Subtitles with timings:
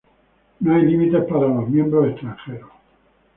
[0.61, 2.71] No hay límite para los miembros extranjeros.